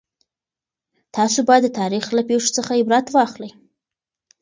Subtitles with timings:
[1.15, 3.51] تاسو باید د تاریخ له پېښو څخه عبرت واخلئ.